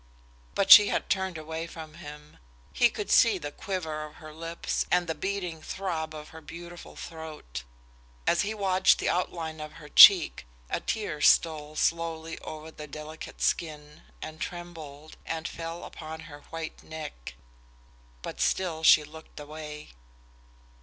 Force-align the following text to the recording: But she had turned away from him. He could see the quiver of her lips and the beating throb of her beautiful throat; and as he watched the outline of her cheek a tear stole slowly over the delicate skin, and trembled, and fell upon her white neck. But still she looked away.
But 0.55 0.71
she 0.71 0.87
had 0.87 1.11
turned 1.11 1.37
away 1.37 1.67
from 1.67 1.93
him. 1.93 2.37
He 2.73 2.89
could 2.89 3.11
see 3.11 3.37
the 3.37 3.51
quiver 3.51 4.03
of 4.03 4.15
her 4.15 4.33
lips 4.33 4.83
and 4.89 5.05
the 5.05 5.13
beating 5.13 5.61
throb 5.61 6.15
of 6.15 6.29
her 6.29 6.41
beautiful 6.41 6.95
throat; 6.95 7.61
and 8.25 8.29
as 8.31 8.41
he 8.41 8.55
watched 8.55 8.97
the 8.97 9.09
outline 9.09 9.61
of 9.61 9.73
her 9.73 9.89
cheek 9.89 10.47
a 10.71 10.79
tear 10.79 11.21
stole 11.21 11.75
slowly 11.75 12.39
over 12.39 12.71
the 12.71 12.87
delicate 12.87 13.43
skin, 13.43 14.01
and 14.23 14.41
trembled, 14.41 15.17
and 15.23 15.47
fell 15.47 15.83
upon 15.83 16.21
her 16.21 16.39
white 16.49 16.81
neck. 16.81 17.35
But 18.23 18.41
still 18.41 18.81
she 18.81 19.03
looked 19.03 19.39
away. 19.39 19.91